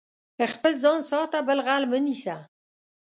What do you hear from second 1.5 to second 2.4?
غل مه نيسه.